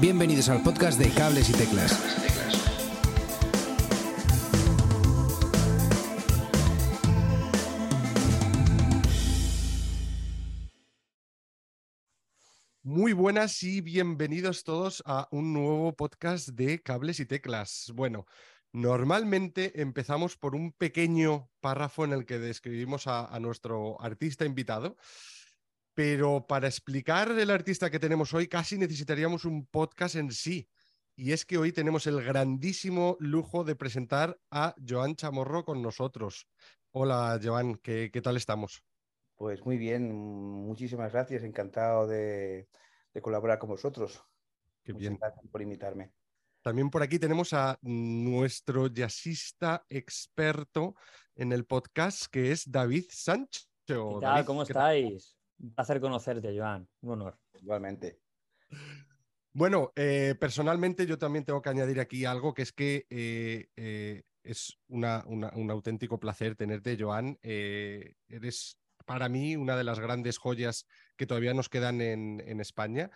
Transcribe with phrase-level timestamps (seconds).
[0.00, 1.92] Bienvenidos al podcast de Cables y Teclas.
[12.84, 17.90] Muy buenas y bienvenidos todos a un nuevo podcast de Cables y Teclas.
[17.92, 18.24] Bueno,
[18.72, 24.96] normalmente empezamos por un pequeño párrafo en el que describimos a, a nuestro artista invitado,
[25.98, 30.68] pero para explicar el artista que tenemos hoy casi necesitaríamos un podcast en sí.
[31.16, 36.46] Y es que hoy tenemos el grandísimo lujo de presentar a Joan Chamorro con nosotros.
[36.92, 38.84] Hola, Joan, ¿qué, qué tal estamos?
[39.34, 42.68] Pues muy bien, muchísimas gracias, encantado de,
[43.12, 44.22] de colaborar con vosotros.
[44.84, 45.18] Qué Muchas bien.
[45.20, 46.12] gracias por invitarme.
[46.62, 50.94] También por aquí tenemos a nuestro jazzista experto
[51.34, 53.68] en el podcast, que es David Sánchez.
[53.84, 54.44] ¿Qué tal?
[54.44, 55.37] ¿Cómo estáis?
[55.60, 56.88] Un placer conocerte, Joan.
[57.02, 57.38] Un honor.
[57.60, 58.20] Igualmente.
[59.52, 64.22] Bueno, eh, personalmente yo también tengo que añadir aquí algo, que es que eh, eh,
[64.44, 67.38] es una, una- un auténtico placer tenerte, Joan.
[67.42, 72.60] Eh, eres para mí una de las grandes joyas que todavía nos quedan en, en
[72.60, 73.10] España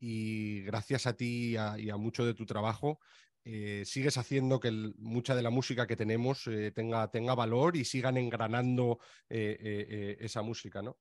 [0.00, 2.98] y gracias a ti y a, y a mucho de tu trabajo
[3.44, 7.76] eh, sigues haciendo que el- mucha de la música que tenemos eh, tenga, tenga valor
[7.76, 10.98] y sigan engranando eh, eh, eh, esa música, ¿no?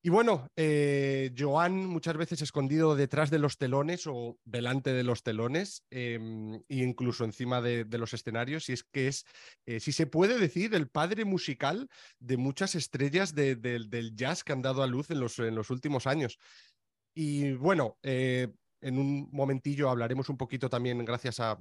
[0.00, 5.24] Y bueno, eh, Joan muchas veces escondido detrás de los telones o delante de los
[5.24, 6.18] telones eh,
[6.68, 9.24] e incluso encima de, los escenarios, y es que es,
[9.66, 11.88] eh, si se puede decir, el padre musical
[12.20, 15.70] de muchas estrellas de- del- jazz que han dado a luz en los, en los
[15.70, 16.38] últimos años.
[17.12, 18.48] Y bueno, eh,
[18.80, 21.58] en un momentillo hablaremos un poquito también, gracias a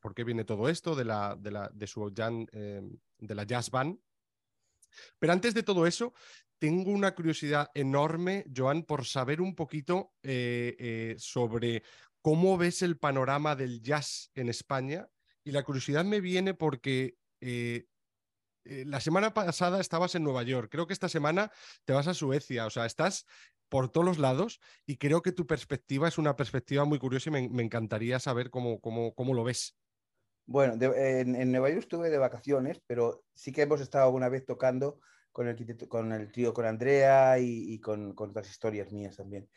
[0.00, 2.82] por qué viene todo esto, de, la, de, la, su jam, eh,
[3.18, 4.00] de la jazz band.
[5.18, 6.12] Pero antes de todo eso,
[6.64, 11.82] tengo una curiosidad enorme, Joan, por saber un poquito eh, eh, sobre
[12.22, 15.06] cómo ves el panorama del jazz en España.
[15.44, 17.84] Y la curiosidad me viene porque eh,
[18.64, 21.52] la semana pasada estabas en Nueva York, creo que esta semana
[21.84, 23.26] te vas a Suecia, o sea, estás
[23.68, 27.46] por todos los lados y creo que tu perspectiva es una perspectiva muy curiosa y
[27.46, 29.76] me, encantaría saber cómo, cómo, cómo lo ves.
[30.46, 34.46] Bueno, en, en Nueva York estuve de vacaciones, pero sí que hemos estado alguna vez
[34.46, 34.98] tocando
[35.34, 39.48] con el, con el trío con Andrea y, y con, con otras historias mías también.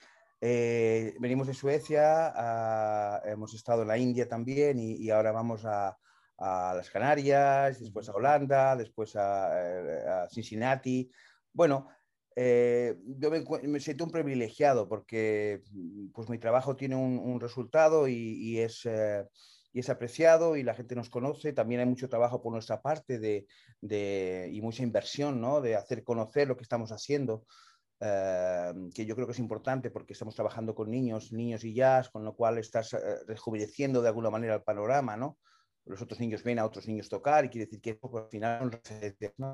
[0.41, 5.65] Eh, venimos de Suecia, ah, hemos estado en la India también y, y ahora vamos
[5.65, 5.95] a,
[6.37, 11.11] a las Canarias, después a Holanda, después a, a Cincinnati.
[11.53, 11.87] Bueno,
[12.35, 15.61] eh, yo me, me siento un privilegiado porque
[16.13, 18.85] pues, mi trabajo tiene un, un resultado y, y es...
[18.85, 19.25] eh,
[19.77, 21.53] y es apreciado y la gente nos conoce.
[21.53, 23.45] También hay mucho trabajo por nuestra parte de,
[23.79, 25.61] de- y mucha inversión, ¿no?
[25.61, 27.45] De hacer conocer lo que estamos haciendo,
[27.99, 32.09] eh, que yo creo que es importante porque estamos trabajando con niños, niños y jazz,
[32.09, 35.37] con lo cual estás eh, rejuveneciendo de alguna manera el panorama, ¿no?
[35.85, 38.81] Los otros niños ven a otros niños tocar y quiere decir que pues, al final
[39.37, 39.53] ¿no?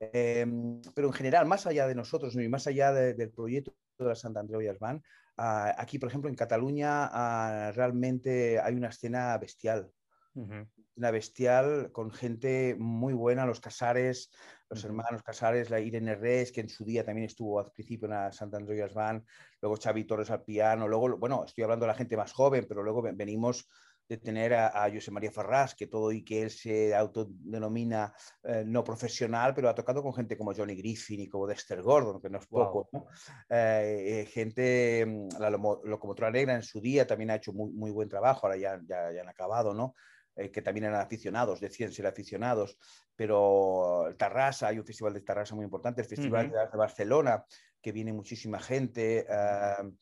[0.00, 0.46] Eh,
[0.94, 2.42] pero en general, más allá de nosotros ¿no?
[2.42, 5.02] y más allá de- del proyecto de la Santa Andreu Jazz Band,
[5.38, 9.92] ah, aquí, por ejemplo, en Cataluña, ah, realmente hay una escena bestial
[10.34, 10.68] Ujú.
[10.96, 14.30] una bestial con gente muy buena, los Casares,
[14.68, 18.14] los hermanos Casares, la Irene Res, que en su día también estuvo al principio en
[18.14, 19.24] la Santa Andreu Band,
[19.62, 22.82] luego Xavi Torres al piano, luego, bueno, estoy hablando de la gente más joven, pero
[22.82, 23.68] luego ven- venimos
[24.08, 28.64] de tener a, a José María Ferraz, que todo y que él se autodenomina eh,
[28.66, 32.30] no profesional, pero ha tocado con gente como Johnny Griffin y como Dexter Gordon, que
[32.30, 33.06] no es poco, ¿no?
[33.50, 37.90] Eh, eh, gente, mm, la locomotora negra en su día también ha hecho muy, muy
[37.90, 39.94] buen trabajo, ahora ya, ya, ya han acabado, ¿no?
[40.36, 42.78] Eh, que también eran aficionados, decían ser aficionados,
[43.16, 47.44] pero Tarrasa, hay un festival de Tarrasa muy importante, el Festival de Arte de Barcelona,
[47.82, 49.26] que viene muchísima gente.
[49.28, 49.92] eh,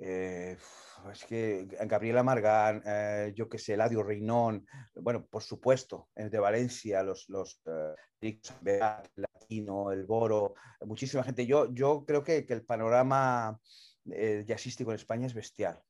[0.00, 0.56] eh,
[1.12, 7.02] es que Gabriela Margán, eh, yo que sé, Eladio Reinón, bueno, por supuesto, de Valencia,
[7.02, 8.40] los, los eh,
[9.14, 11.46] Latino, el Boro, muchísima gente.
[11.46, 13.58] Yo, yo creo que, que el panorama
[14.04, 15.80] jazzístico en España es bestial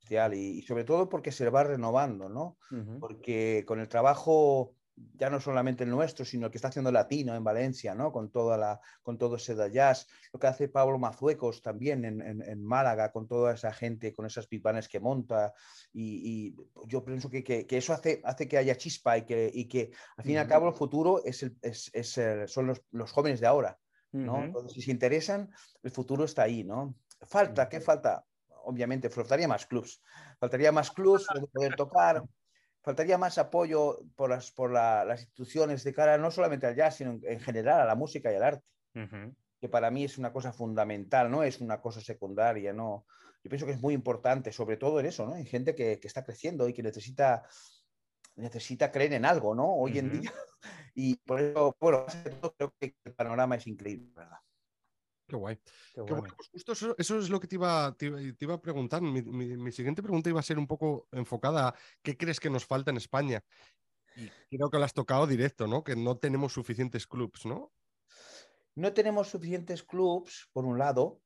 [0.00, 2.56] bestial, y, y sobre todo porque se va renovando, ¿no?
[2.98, 4.74] Porque con el trabajo
[5.14, 8.12] ya no solamente el nuestro, sino el que está haciendo Latino en Valencia, ¿no?
[8.12, 12.42] Con, toda la, con todo ese jazz, lo que hace Pablo Mazuecos también en, en-
[12.42, 15.52] en Málaga, con toda esa gente, con esas pipanes que monta,
[15.92, 16.56] y, y
[16.86, 19.90] yo pienso que, que- que eso hace, hace que haya chispa y que, y que
[20.16, 23.12] al fin y al cabo el futuro es el- es- es, eh, son los, los
[23.12, 23.78] jóvenes de ahora,
[24.12, 24.36] ¿no?
[24.46, 25.50] Entonces, si se interesan,
[25.82, 26.94] el futuro está ahí, ¿no?
[27.22, 28.24] Falta, ¿qué falta?
[28.64, 30.02] Obviamente, faltaría más clubs.
[30.38, 32.24] Faltaría más clubs poder tocar.
[32.82, 36.96] Faltaría más apoyo por, las, por la- las instituciones de cara no solamente al jazz,
[36.96, 39.34] sino en, en general a la música y al arte, Ujú.
[39.60, 43.04] que para mí es una cosa fundamental, no es una cosa secundaria, no.
[43.44, 45.36] yo pienso que es muy importante, sobre todo en eso, ¿no?
[45.36, 47.42] En gente que, que está creciendo y que necesita,
[48.36, 49.74] necesita creer en algo, ¿no?
[49.74, 50.20] Hoy en Ujú.
[50.20, 50.32] día.
[50.94, 52.04] Y por eso, bueno,
[52.58, 54.38] creo que el panorama es increíble, ¿verdad?
[55.30, 55.56] Qué guay.
[55.56, 55.62] Qué
[55.94, 56.16] Qué bueno.
[56.22, 58.60] bueno, pues justo eso, eso es lo que te iba, te, iba- te iba a
[58.60, 59.00] preguntar.
[59.00, 62.50] Mi, mi- mi siguiente pregunta iba a ser un poco enfocada a qué crees que
[62.50, 63.44] nos falta en España.
[64.16, 65.84] Y creo que lo has tocado directo, ¿no?
[65.84, 67.72] Que no tenemos suficientes clubs, ¿no?
[68.74, 71.22] No tenemos suficientes clubs, por un lado.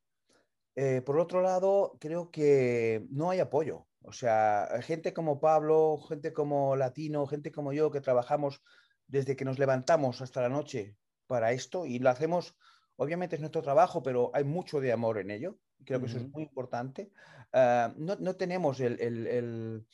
[0.75, 3.87] Eh, por otro lado, creo que no hay apoyo.
[4.01, 8.61] O sea, gente como Pablo, gente como Latino, gente como yo, que trabajamos
[9.07, 10.97] desde que nos levantamos hasta la noche
[11.27, 12.55] para esto y lo hacemos,
[12.97, 15.59] obviamente es nuestro trabajo, pero hay mucho de amor en ello.
[15.85, 17.11] Creo que eso es muy importante.
[17.53, 19.87] Ah, no, no tenemos el, el- el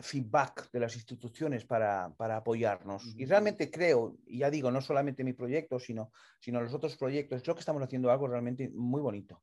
[0.00, 3.14] feedback de las instituciones para, para apoyarnos.
[3.16, 7.42] Y realmente creo, y ya digo, no solamente mi proyecto, sino, sino los otros proyectos,
[7.42, 9.42] creo que estamos haciendo algo realmente muy bonito.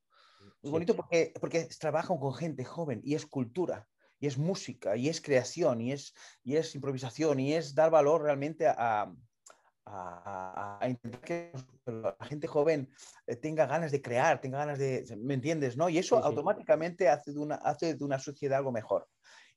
[0.62, 0.72] Muy Sí.
[0.72, 3.90] bonito porque, porque trabajan con gente joven y es cultura,
[4.20, 8.24] y es música, y es creación, y es, y es improvisación, y es dar valor
[8.24, 9.14] realmente a,
[9.86, 11.52] a, a intentar que
[11.86, 12.90] la gente joven
[13.28, 15.78] eh, tenga ganas de crear, tenga ganas de, ¿me entiendes?
[15.78, 15.90] ¿no?
[15.90, 16.28] Y eso Sí, sí.
[16.28, 19.08] automáticamente hace de, una, hace de una sociedad algo mejor.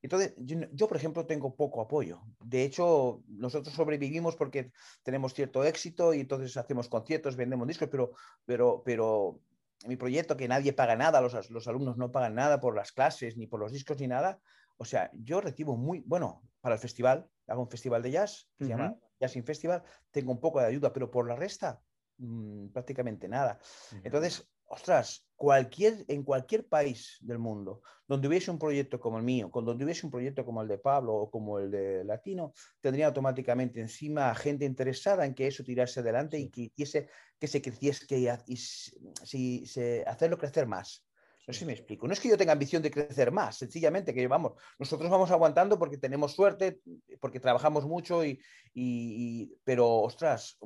[0.01, 2.21] Entonces, yo, yo, por ejemplo, tengo poco apoyo.
[2.41, 4.71] De hecho, nosotros sobrevivimos porque
[5.03, 8.13] tenemos cierto éxito y entonces hacemos conciertos, vendemos discos, pero,
[8.45, 9.41] pero, pero
[9.87, 13.37] mi proyecto, que nadie paga nada, los, los alumnos no pagan nada por las clases,
[13.37, 14.39] ni por los discos, ni nada.
[14.77, 18.67] O sea, yo recibo muy, bueno, para el festival, hago un festival de jazz, que
[18.67, 19.25] se llama Ujú.
[19.27, 21.83] Jazzing Festival, tengo un poco de ayuda, pero por la resta,
[22.19, 23.59] mm, prácticamente nada.
[24.05, 29.51] Entonces, ostras, cualquier, en cualquier país del mundo donde hubiese un proyecto como el mío,
[29.51, 33.07] con donde hubiese un proyecto como el de Pablo o como el de Latino, tendría
[33.07, 37.61] automáticamente encima a gente interesada en que eso tirase adelante y que, hiciese, que se
[37.61, 41.08] creciese que, y, si, se, hacerlo crecer más.
[41.49, 42.07] No sé si me explico.
[42.07, 45.79] No es que yo tenga ambición de crecer más, sencillamente que vamos, nosotros vamos aguantando
[45.79, 46.83] porque tenemos suerte,
[47.23, 48.33] porque trabajamos mucho y,
[48.75, 50.59] y- y- pero ostras,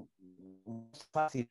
[1.12, 1.48] fácil.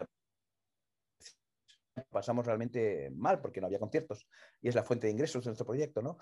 [2.10, 4.28] Pasamos realmente mal porque no había conciertos
[4.62, 6.18] y es la fuente de ingresos de nuestro proyecto, ¿no?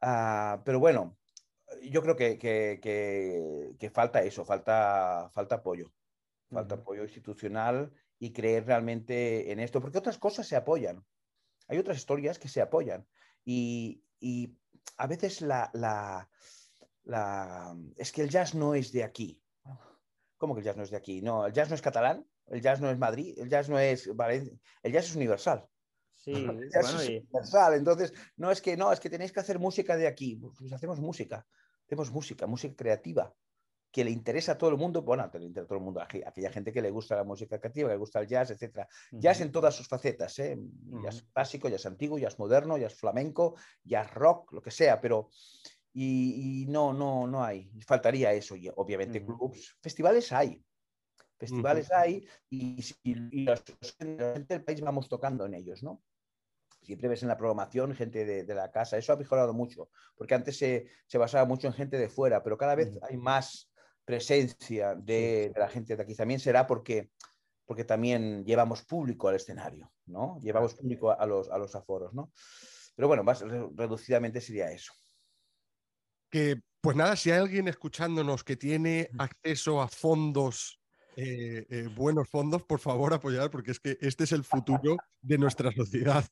[0.00, 1.18] Ah, pero bueno,
[1.82, 5.92] yo creo que, que- que- que falta eso, falta, falta apoyo,
[6.50, 11.04] falta apoyo institucional y creer realmente en esto, porque otras cosas se apoyan.
[11.68, 13.06] Hay otras historias que se apoyan
[13.44, 14.58] y, y
[14.96, 16.28] a veces la, la-
[17.04, 19.42] la- es que el jazz no es de aquí.
[20.36, 21.22] ¿Cómo que el jazz no es de aquí?
[21.22, 24.14] No, el jazz no es catalán, el jazz no es Madrid, el jazz no es
[24.14, 25.68] Valencia, el jazz es universal.
[26.14, 27.74] Sí, El jazz bueno, es y universal.
[27.74, 30.36] Entonces, no es que no, es que tenéis que hacer música de aquí.
[30.36, 31.46] Pues hacemos música,
[31.86, 33.34] hacemos música, música creativa,
[33.94, 35.02] que le interesa a todo el mundo.
[35.02, 36.90] Bueno, que le interesa a todo el mundo, a aqu- a aquella gente que le
[36.90, 38.88] gusta la música creativa, que le gusta el jazz, etcétera.
[39.12, 40.58] Jazz en todas sus facetas, ¿eh?
[41.00, 41.30] Jazz Ujú.
[41.32, 43.54] clásico, jazz antiguo, jazz moderno, jazz flamenco,
[43.84, 45.30] jazz rock, lo que sea, pero
[45.92, 47.70] y, y no, no, no hay.
[47.86, 48.56] Faltaría eso.
[48.56, 50.60] Y obviamente clubs, festivales hay.
[51.38, 53.62] Festivales hay y, y los-
[53.96, 56.02] gente del país vamos tocando en ellos, ¿no?
[56.82, 58.98] Siempre ves en la programación gente de, de la casa.
[58.98, 62.58] Eso ha mejorado mucho, porque antes se, se basaba mucho en gente de fuera, pero
[62.58, 63.70] cada vez hay más
[64.04, 66.14] presencia de, de la gente de aquí.
[66.14, 67.10] También será porque,
[67.64, 70.38] porque también llevamos público al escenario, ¿no?
[70.42, 72.32] Llevamos público a, los, a los aforos, ¿no?
[72.96, 74.92] Pero bueno, más re- reducidamente sería eso.
[76.30, 80.80] Que, pues nada, si hay alguien escuchándonos que tiene acceso a fondos,
[81.16, 85.38] eh, eh, buenos fondos, por favor apoyar, porque es que este es el futuro de
[85.38, 86.24] nuestra sociedad.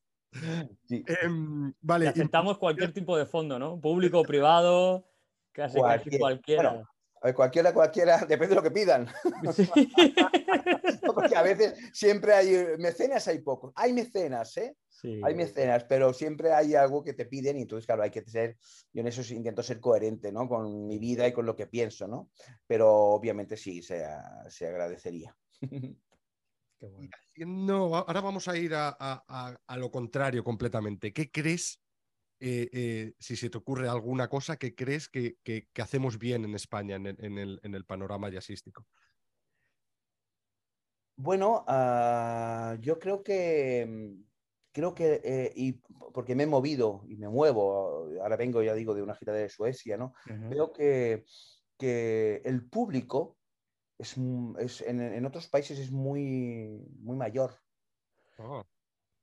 [0.89, 1.05] Sí.
[1.23, 3.81] Em, vale, y- aceptamos cualquier tipo de fondo, ¿no?
[3.81, 5.09] Público o privado,
[5.53, 6.71] casi, casi Cualquier- cualquiera.
[6.71, 6.89] bueno.
[7.23, 9.07] A ver, cualquiera, cualquiera, depende de lo que pidan.
[9.55, 9.69] Sí.
[11.15, 13.73] Porque a veces siempre hay mecenas, hay pocos.
[13.77, 14.77] Hay mecenas, ¿eh?
[14.89, 15.21] Sí.
[15.25, 18.57] Hay mecenas, pero siempre hay algo que te piden y entonces, claro, hay que ser,
[18.93, 20.49] yo en eso intento ser coherente, ¿no?
[20.49, 22.31] Con mi vida y con lo que pienso, ¿no?
[22.67, 24.05] Pero obviamente sí, se,
[24.49, 25.37] se agradecería.
[25.61, 27.11] Qué bueno.
[27.31, 31.13] haciendo- ahora vamos a ir a, a- a- a lo contrario completamente.
[31.13, 31.81] ¿Qué crees,
[32.43, 36.45] eh, eh, si se te ocurre alguna cosa, que crees que, que- que hacemos bien
[36.45, 38.87] en España en el, en el- en el panorama jazzístico?
[41.17, 44.25] Bueno, ah, yo creo que mm,
[44.73, 45.73] creo que eh, y
[46.15, 49.49] porque me he movido y me muevo, ahora vengo, ya digo, de una gira de
[49.49, 50.15] Suecia, ¿no?
[50.27, 50.49] Ujú.
[50.51, 51.25] Veo que,
[51.79, 53.39] que el público
[53.99, 57.55] es, mu- es- en, en otros países es muy, muy mayor.
[58.39, 58.65] Oh,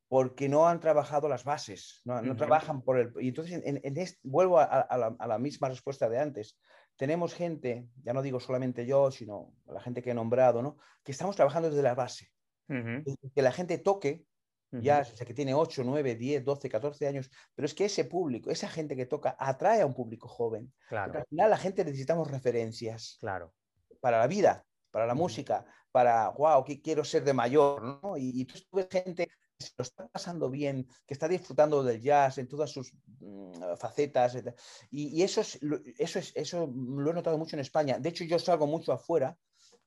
[0.09, 2.37] porque no han trabajado las bases, no, no Ujú.
[2.37, 3.13] trabajan por el...
[3.21, 6.59] Y entonces, en, en este- vuelvo a, a la, a la misma respuesta de antes.
[6.97, 10.77] Tenemos gente, ya no digo solamente yo, sino la gente que he nombrado, ¿no?
[11.03, 12.27] que estamos trabajando desde la base.
[12.67, 13.15] Ujú.
[13.33, 14.25] Que la gente toque
[14.71, 18.05] ya, o sea, que tiene 8, 9, 10, 12, 14 años, pero es que ese
[18.05, 20.71] público, esa gente que toca, atrae a un público joven.
[20.87, 21.17] Claro.
[21.17, 23.55] al final la gente necesitamos referencias Claro.
[23.99, 28.15] para la vida, para la música, para, wow, que quiero ser de mayor, ¿no?
[28.15, 32.37] Y, y tú ves gente se lo está pasando bien, que está disfrutando del jazz
[32.37, 34.35] en todas sus mm, facetas.
[34.35, 34.55] et-
[34.89, 35.59] Y, y eso, es,
[35.97, 37.99] eso, es, eso lo he notado mucho en España.
[37.99, 39.37] De hecho, yo salgo mucho afuera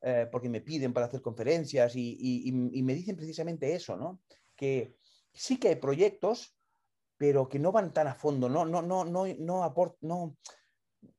[0.02, 4.20] eh, porque me piden para hacer conferencias y, me dicen precisamente eso, ¿no?
[4.54, 4.96] Que
[5.32, 6.54] sí que hay proyectos,
[7.16, 10.36] pero que no van tan a fondo, no, no, no, no, no, no,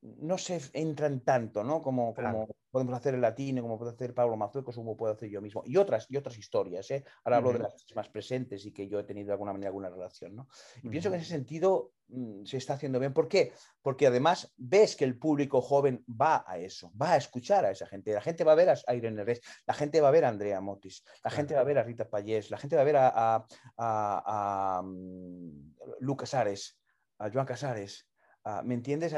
[0.02, 1.82] no se entran tanto, ¿no?
[1.82, 2.32] Como, Claro.
[2.34, 5.62] como podemos hacer el latino, como puede hacer Pablo Mazuecos, como puedo hacer yo mismo.
[5.66, 7.04] Y otras, y otras historias, ¿eh?
[7.24, 9.90] Ahora hablo de las más presentes y que yo he tenido de alguna manera alguna
[9.90, 10.48] relación, ¿no?
[10.82, 13.14] Y pienso que en ese sentido mm, se está haciendo bien.
[13.14, 13.52] ¿Por qué?
[13.82, 17.86] Porque además ves que el público joven va a eso, va a escuchar a esa
[17.86, 18.14] gente.
[18.14, 20.62] La gente va a ver a Irene Res, la gente va a ver a Andrea
[20.62, 23.08] Motis, la gente va a ver a Rita Payés, la gente va a ver a,
[23.10, 23.46] a,
[23.78, 26.80] a- a, mm, Lucas Ares,
[27.20, 28.08] a Joan Casares.
[28.44, 29.14] A- ¿Me entiendes?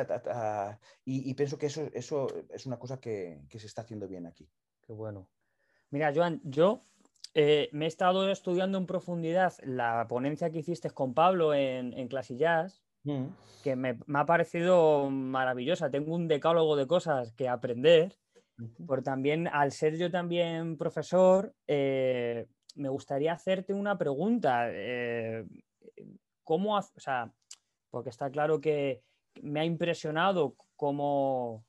[1.05, 4.25] Y, y pienso que eso, eso es una cosa que, que se está haciendo bien
[4.25, 4.49] aquí.
[4.81, 5.27] Qué bueno.
[5.89, 6.83] Mira, Joan, yo
[7.33, 12.07] eh, me he estado estudiando en profundidad la ponencia que hiciste con Pablo en, en
[12.07, 13.27] Classy Jazz, Mm.
[13.63, 15.91] que me, me ha parecido maravillosa.
[15.91, 18.17] Tengo un decálogo de cosas que aprender,
[18.87, 24.69] pero también al ser yo también profesor, eh, me gustaría hacerte una pregunta.
[24.71, 25.45] eh,
[26.43, 27.31] ¿Cómo, o sea,
[27.91, 29.03] porque está claro que
[29.41, 31.65] me ha impresionado cómo,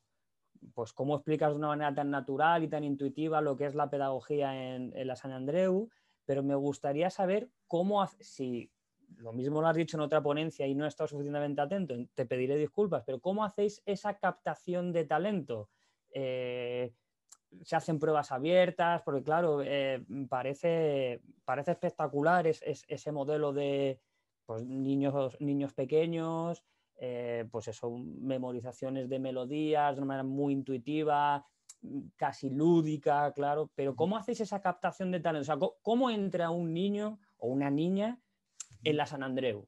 [0.73, 3.89] pues cómo explicas de una manera tan natural y tan intuitiva lo que es la
[3.89, 5.89] pedagogía en, la San Andreu,
[6.25, 8.71] pero me gustaría saber cómo, si
[9.17, 12.25] lo mismo lo has dicho en otra ponencia y no he estado suficientemente atento, te
[12.25, 15.69] pediré disculpas, pero ¿cómo hacéis esa captación de talento?
[16.11, 16.93] Eh,
[17.63, 24.01] se hacen pruebas abiertas, porque claro, eh, parece, parece espectacular es- es- ese modelo de
[24.45, 26.63] pues, niños, niños pequeños,
[26.97, 31.45] eh, pues eso, memorizaciones de melodías de una manera muy intuitiva,
[32.15, 35.41] casi lúdica, claro, pero ¿cómo hacéis esa captación de talento?
[35.41, 38.19] O sea, ¿cómo, entra un niño o una niña
[38.83, 39.67] en la San Andreu?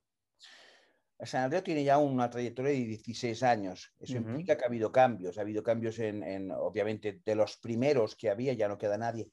[1.21, 3.93] San Andreu tiene ya una trayectoria de 16 años.
[3.99, 4.29] Eso Ujú.
[4.29, 5.37] implica que ha habido cambios.
[5.37, 9.31] Ha habido cambios en, en, obviamente, de los primeros que había, ya no queda nadie.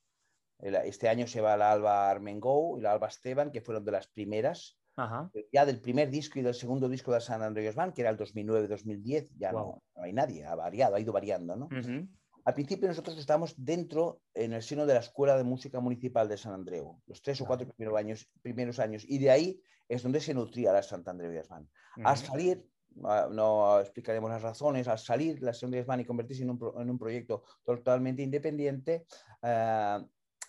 [0.58, 4.08] Este año se va la Alba Armengou y la Alba Esteban, que fueron de las
[4.08, 4.78] primeras.
[4.96, 8.10] Ajá, Ya del primer disco y del segundo disco de San Andreu Band, que era
[8.10, 9.66] el 2009-2010, ya Guau.
[9.66, 10.44] no, no hay nadie.
[10.44, 11.66] Ha variado, ha ido variando, ¿no?
[11.66, 12.08] ujú,
[12.44, 16.36] Al principio nosotros estábamos dentro, en el seno de la Escuela de Música Municipal de
[16.38, 19.04] San Andreu, los tres o cuatro primeros años, primeros años.
[19.06, 21.68] Y de ahí es donde se nutría la Sant Andreu Jazz Band.
[22.04, 22.26] Al ujú.
[22.26, 22.66] salir,
[23.04, 26.50] ah, no explicaremos las razones, al salir la Sant Andreu Jazz Band y convertirse en
[26.50, 29.06] un, pro- en un proyecto totalmente independiente,
[29.42, 30.02] ah,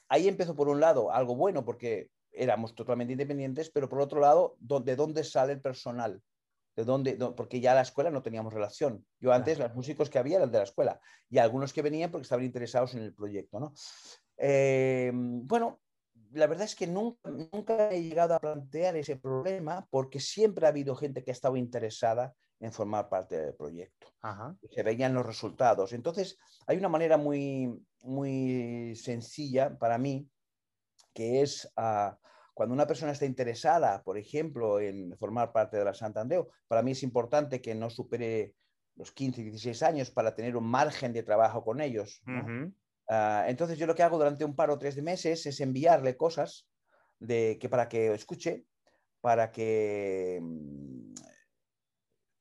[0.07, 4.55] ahí empezó por un lado algo bueno porque éramos totalmente independientes, pero por otro lado,
[4.59, 6.21] ¿dó- ¿de dónde sale el personal?
[6.75, 7.15] ¿De dónde?
[7.35, 9.05] Porque ya la escuela no teníamos relación.
[9.19, 12.23] Yo antes, los músicos que había eran de la escuela y algunos que venían porque
[12.23, 13.59] estaban interesados en el proyecto.
[13.59, 13.73] ¿no?
[14.37, 15.81] Eh, bueno,
[16.31, 20.69] la verdad es que nunca, nunca he llegado a plantear ese problema porque siempre ha
[20.69, 24.07] habido gente que ha estado interesada en formar parte del proyecto.
[24.21, 25.93] Ajá, Se veían los resultados.
[25.93, 30.29] Entonces, hay una manera muy, muy sencilla para mí
[31.17, 32.15] que es ah,
[32.53, 36.91] cuando una persona está interesada, por ejemplo, en formar parte de la Santandreu, para mí
[36.91, 38.53] es importante que no supere
[38.95, 42.21] los 15, 16 años para tener un margen de trabajo con ellos.
[42.27, 42.41] ¿no?
[42.43, 42.71] ujú,
[43.09, 46.17] Ah, entonces yo lo que hago durante un par o tres de meses es enviarle
[46.17, 46.67] cosas
[47.19, 48.67] de, que para que escuche,
[49.19, 51.13] para que mm,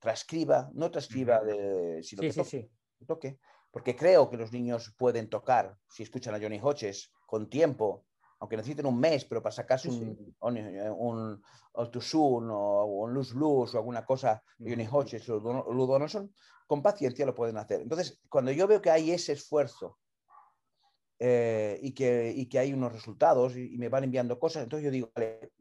[0.01, 2.71] transcriba, no transcriba, de, sino Sí, que sí, toque, sí.
[2.99, 3.39] que toque,
[3.71, 8.06] porque creo que los niños pueden tocar si escuchan a Johnny Hodges con tiempo,
[8.39, 10.35] aunque necesiten un mes, pero para sacarse Sí, sí.
[10.41, 14.87] un, un, un All Too Soon o un Lose Blues o alguna cosa Johnny.
[14.91, 16.33] Hodges o Lou Donaldson,
[16.67, 17.81] con paciencia lo pueden hacer.
[17.81, 19.99] Entonces, cuando yo veo que hay ese esfuerzo
[21.19, 24.85] eh, y, que, y que hay unos resultados y, y me van enviando cosas, entonces
[24.85, 25.53] yo digo, vale,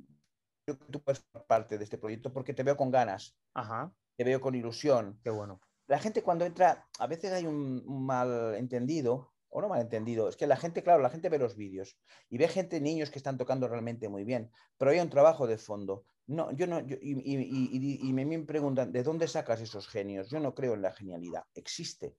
[0.67, 4.24] yo tú puedes formar parte de este proyecto porque te veo con ganas, Ajá, te
[4.24, 5.20] veo con ilusión.
[5.24, 5.62] qué bueno.
[5.88, 10.47] La gente cuando entra, a veces hay un, un malentendido, o no malentendido, es que
[10.47, 11.97] la gente, claro, la gente ve los vídeos
[12.29, 15.57] y ve gente, niños que están tocando realmente muy bien, pero hay un trabajo de
[15.57, 16.03] fondo.
[16.27, 17.69] No, yo no, yo- y, y- y-
[18.03, 20.29] y- y me, preguntan, ¿de dónde sacas esos genios?
[20.29, 22.17] Yo no creo en la genialidad, existe.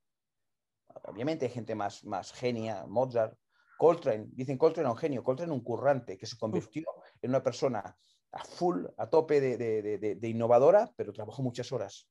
[1.05, 3.39] Obviamente hay gente más, más genia, Mozart,
[3.77, 6.85] Coltrane, dicen Coltrane era un genio, Coltrane un currante que se convirtió
[7.21, 7.99] en una persona
[8.33, 12.09] a full, a tope de, de- de- de- de innovadora, pero trabajó muchas horas.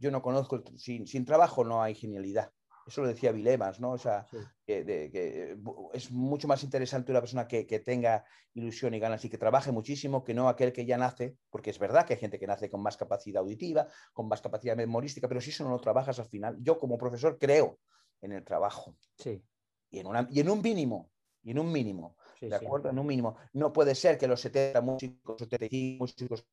[0.00, 2.50] Yo no conozco, el- sin, sin trabajo no hay genialidad.
[2.86, 3.92] Eso lo decía Vilemas, ¿no?
[3.92, 4.26] O sea,
[4.64, 5.56] que,
[5.92, 8.24] es mucho más interesante una persona que, tenga
[8.54, 11.78] ilusión y ganas y que trabaje muchísimo que no aquel que ya nace, porque es
[11.78, 15.40] verdad que hay gente que nace con más capacidad auditiva, con más capacidad memorística, pero
[15.40, 17.78] si eso no lo trabajas al final, yo como profesor creo
[18.20, 18.96] en el trabajo.
[19.18, 19.42] Sí.
[19.90, 21.10] Y en, una, y en un mínimo,
[21.42, 22.16] y en un mínimo.
[22.40, 22.90] ¿De acuerdo?
[22.90, 23.36] En un mínimo.
[23.52, 26.46] No puede ser que los 70 músicos, 75 músicos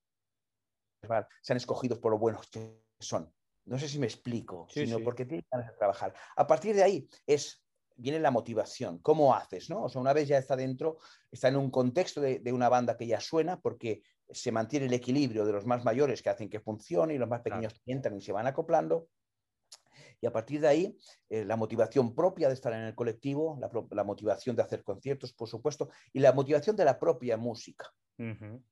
[1.42, 3.32] sean escogidos por lo buenos que son.
[3.70, 6.14] No sé si me explico, sino porque tienen que trabajar.
[6.36, 7.64] A partir de ahí es,
[7.96, 8.98] viene la motivación.
[8.98, 9.70] ¿Cómo haces?
[9.70, 9.84] ¿no?
[9.84, 10.98] O sea, una vez ya está dentro,
[11.32, 15.46] está en un contexto de, una banda que ya suena porque se mantiene el equilibrio
[15.46, 18.22] de los más mayores que hacen que funcione y los más pequeños que entran y
[18.22, 19.08] se van acoplando.
[20.20, 20.98] Y a partir de ahí,
[21.30, 23.60] eh, la motivación propia de estar en el colectivo,
[23.92, 27.86] la, motivación de hacer conciertos, por supuesto, y la motivación de la propia música.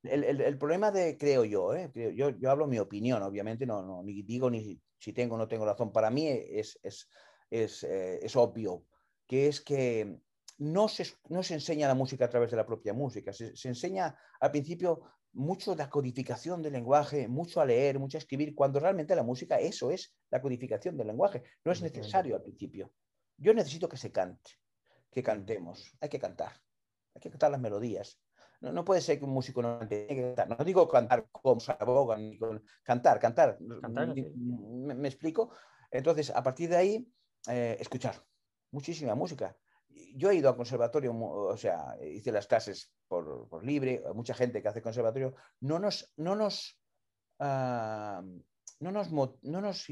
[0.04, 1.92] El, problema de, creo yo, ¿eh?
[2.16, 5.48] yo, yo, hablo mi opinión, obviamente, no, no, ni digo ni si tengo o no
[5.48, 5.92] tengo razón.
[5.92, 7.10] Para mí es, es,
[7.50, 8.84] es, eh, es obvio,
[9.26, 10.20] que es que
[10.58, 13.70] no se, no se, enseña la música a través de la propia música, se, se
[13.70, 15.02] enseña al principio
[15.34, 19.60] mucho la codificación del lenguaje, mucho a leer, mucho a escribir, cuando realmente la música
[19.60, 21.44] eso es la codificación del lenguaje.
[21.64, 22.92] No es necesario al principio.
[23.38, 24.52] Yo necesito que se cante,
[25.12, 25.96] que cantemos.
[26.02, 26.54] Hay que cantar,
[27.14, 28.20] hay que cantar las melodías.
[28.60, 30.58] No, no puede ser que un músico no tenga que cantar.
[30.58, 32.38] No digo cantar como Sarabogan,
[32.84, 33.58] cantar, cantar.
[33.60, 35.52] ¿Me, explico?
[35.92, 37.14] Entonces, a partir de ahí,
[37.48, 38.16] eh, escuchar
[38.72, 39.56] muchísima música
[40.16, 44.62] yo he ido al conservatorio, o sea, hice las clases por, por libre, mucha gente
[44.62, 46.80] que hace conservatorio, no nos, no nos,
[47.40, 48.22] uh,
[48.80, 49.86] no nos, no nos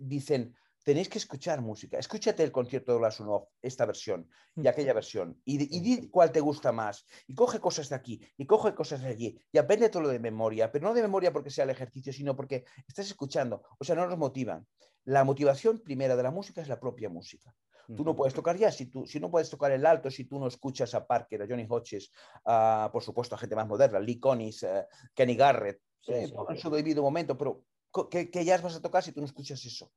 [0.00, 5.40] dicen, tenéis que escuchar música, escúchate el concierto de Glasunov, esta versión y aquella versión,
[5.44, 9.02] y, y di cuál te gusta más, y coge cosas de aquí, y coge cosas
[9.02, 11.70] de allí, y aprende todo lo de memoria, pero no de memoria porque sea el
[11.70, 14.66] ejercicio, sino porque estás escuchando, o sea, no nos motivan.
[15.04, 17.54] La motivación primera de la música es la propia música.
[17.96, 20.38] Tú no puedes tocar ya, si, tú, si no puedes tocar el alto, si tú
[20.38, 22.12] no escuchas a Parker, a Johnny Hodges,
[22.92, 27.36] por supuesto a gente más moderna, Lee Connies, eh, Kenny Garrett, en su debido momento,
[27.38, 27.64] pero
[28.10, 29.90] ¿qué, ¿qué, jazz vas a tocar si tú no escuchas eso?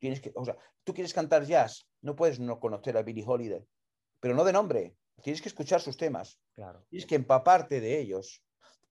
[0.00, 3.64] Tienes que, o sea, tú quieres cantar jazz, no puedes no conocer a Billie Holiday,
[4.18, 6.84] pero no de nombre, tienes que escuchar sus temas, claro.
[6.88, 8.42] tienes que empaparte de ellos.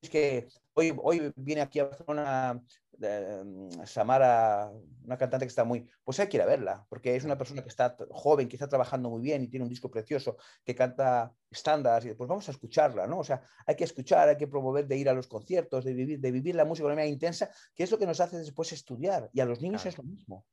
[0.01, 2.63] Es que hoy, hoy viene aquí a Barcelona
[2.99, 4.71] Mm, Samara,
[5.05, 7.61] una cantante que está muy, pues hay que ir a verla, porque es una persona
[7.61, 11.33] que está joven, que está trabajando muy bien y tiene un disco precioso, que canta
[11.49, 13.19] estándares, y pues vamos a escucharla, ¿no?
[13.19, 16.19] O sea, hay que escuchar, hay que promover de ir a los conciertos, de vivir,
[16.19, 19.29] de vivir la música de manera intensa, que es lo que nos hace después estudiar,
[19.31, 20.45] y a los niños es lo mismo.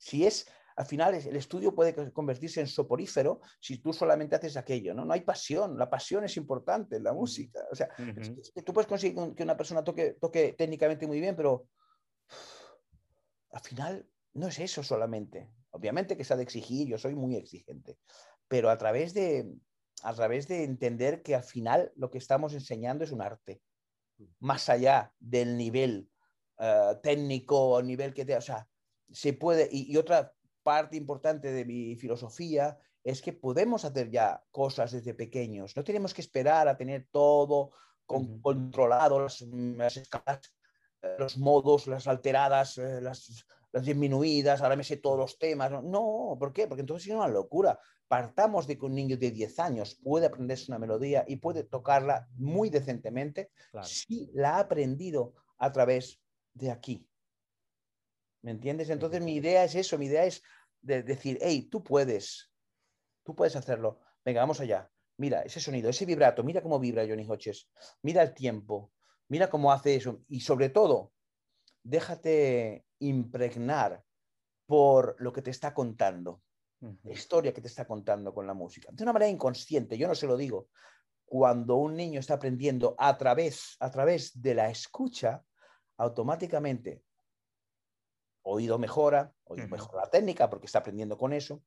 [0.00, 0.46] Si es
[0.80, 5.04] al final el estudio puede convertirse en soporífero si tú solamente haces aquello, ¿no?
[5.04, 7.60] No hay pasión, la pasión es importante en la música.
[7.70, 7.90] O sea,
[8.64, 11.66] tú puedes conseguir que una persona toque, toque técnicamente muy bien, pero
[13.50, 15.52] al final no es eso solamente.
[15.72, 17.98] Obviamente que se ha de exigir, yo soy muy exigente,
[18.48, 19.52] pero a través de,
[20.02, 23.60] a través de entender que al final lo que estamos enseñando es un arte,
[24.38, 26.08] más allá del nivel
[26.58, 28.66] uh, técnico, nivel que te, o sea,
[29.12, 34.42] se puede, y, y otra parte importante de mi filosofía es que podemos hacer ya
[34.50, 35.76] cosas desde pequeños.
[35.76, 37.72] No tenemos que esperar a tener todo
[38.06, 39.40] controlado, las,
[39.96, 40.40] escalas,
[41.02, 45.70] eh, los modos, las alteradas, eh, las, disminuidas, ahora me sé todos los temas.
[45.70, 46.66] No, ¿por qué?
[46.66, 47.78] Porque entonces es una locura.
[48.08, 52.28] Partamos de que un niño de 10 años puede aprenderse una melodía y puede tocarla
[52.34, 53.52] muy decentemente
[53.84, 56.20] si la ha aprendido a través
[56.52, 57.06] de aquí,
[58.42, 58.90] ¿Me entiendes?
[58.90, 60.42] Entonces mi idea es eso, mi idea es
[60.80, 62.50] de decir, hey, tú puedes,
[63.22, 64.00] tú puedes hacerlo.
[64.24, 64.90] Venga, vamos allá.
[65.18, 67.68] Mira ese sonido, ese vibrato, mira cómo vibra Johnny Hodges,
[68.02, 68.92] mira el tiempo,
[69.28, 70.22] mira cómo hace eso.
[70.28, 71.12] Y sobre todo,
[71.82, 74.02] déjate impregnar
[74.66, 76.42] por lo que te está contando,
[76.80, 78.88] la historia que te está contando con la música.
[78.92, 80.68] De una manera inconsciente, yo no se lo digo.
[81.26, 85.44] Cuando un niño está aprendiendo a través, a través de la escucha,
[85.98, 87.02] automáticamente
[88.42, 91.62] oído mejora, oído mejora la técnica porque está aprendiendo con eso,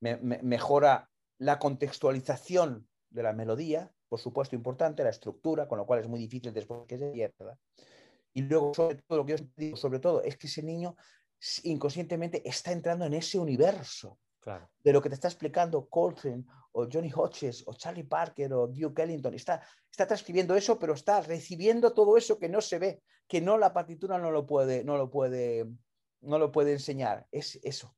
[0.00, 6.08] mejora la contextualización de la melodía, por supuesto importante, la estructura, con lo cual es
[6.08, 7.58] muy difícil después que se pierda.
[8.32, 10.96] Y luego, sobre todo, lo que yo digo, sobre todo, es que ese niño
[11.64, 14.18] inconscientemente está entrando en ese universo
[14.84, 19.02] de lo que te está explicando Coltrane o Johnny Hodges o Charlie Parker o Duke
[19.02, 19.34] Ellington.
[19.34, 23.58] Está, está transcribiendo eso, pero está recibiendo todo eso que no se ve, que no
[23.58, 25.66] la partitura no lo puede, no lo puede
[26.26, 27.96] no lo puede enseñar, es eso.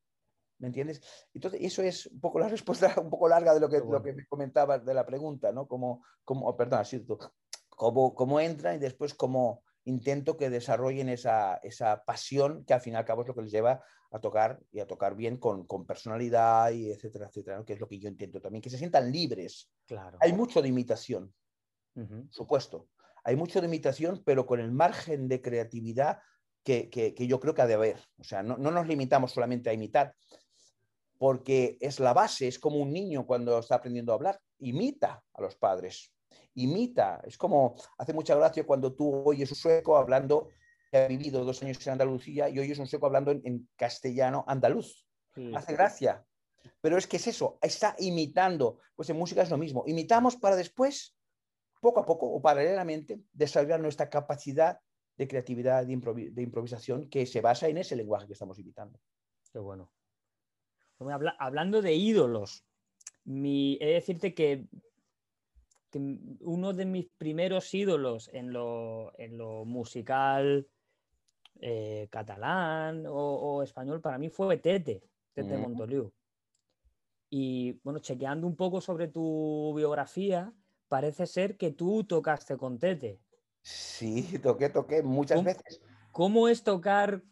[0.59, 1.01] ¿Me entiendes?
[1.35, 4.13] Entonces, eso es un poco la respuesta un poco larga de lo que, lo que
[4.13, 5.67] me comentabas de la pregunta, ¿no?
[5.67, 6.85] Como, como oh, perdón,
[7.69, 12.95] cómo, cómo entra y después cómo intento que desarrollen esa, esa pasión que al fin
[12.95, 15.67] y al cabo es lo que les lleva a tocar y a tocar bien con,
[15.67, 19.11] con personalidad y etcétera, etcétera, que es lo que yo intento también, que se sientan
[19.11, 19.71] libres.
[19.87, 20.19] Claro.
[20.21, 21.33] Hay mucho de imitación,
[21.95, 22.27] Ujú.
[22.31, 22.89] supuesto.
[23.25, 26.21] Hay mucho de imitación, pero con el margen de creatividad
[26.65, 27.99] que, que- que yo creo que ha de haber.
[28.19, 30.15] O sea, no, no nos limitamos solamente a imitar,
[31.19, 35.41] porque es la base, es como un niño cuando está aprendiendo a hablar, imita a
[35.43, 36.13] los padres,
[36.55, 37.21] imita.
[37.25, 40.49] Es como, hace mucha gracia cuando tú oyes un sueco hablando,
[40.91, 44.45] que ha vivido dos años en Andalucía y oyes un sueco hablando en, en castellano
[44.47, 45.07] andaluz.
[45.35, 45.53] Sí.
[45.55, 46.25] Hace gracia.
[46.81, 48.79] Pero es que es eso, está imitando.
[48.95, 49.85] Pues en música es lo mismo.
[49.87, 51.17] Imitamos para después,
[51.81, 54.79] poco a poco o paralelamente, desarrollar nuestra capacidad
[55.19, 58.99] de creatividad, de, de improvisación, que se basa en ese lenguaje que estamos imitando.
[59.53, 59.91] Qué bueno.
[61.01, 62.65] Habla- hablando de ídolos,
[63.25, 64.67] mi, he de decirte que,
[66.41, 70.69] uno de mis primeros ídolos en lo, en lo musical
[71.61, 75.03] eh, catalán o, o español para mí fue Tete,
[75.35, 75.61] Tete Mm.
[75.61, 76.13] Montoliu.
[77.31, 80.53] Y bueno, chequeando un poco sobre tu biografía,
[80.89, 83.21] parece ser que tú tocaste con Tete.
[83.71, 85.45] Sí, toqué, toqué muchas ¿Cómo?
[85.47, 85.83] veces.
[86.11, 87.23] ¿Cómo es tocar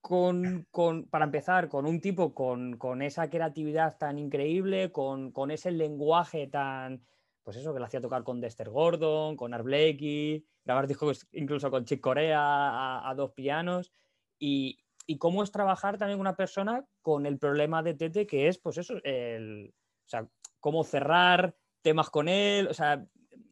[0.00, 5.50] con, con- para empezar, con un tipo con, con esa creatividad tan increíble, con, con
[5.50, 7.04] ese lenguaje tan,
[7.42, 11.68] pues eso, que le hacía tocar con Dexter Gordon, con Art Blakey, grabar discos incluso
[11.68, 13.92] con Chick Corea a, a dos pianos,
[14.38, 18.46] y, y cómo es trabajar también con una persona con el problema de Tete, que
[18.46, 20.28] es, pues eso, el, o sea,
[20.60, 23.04] cómo cerrar temas con él, o sea,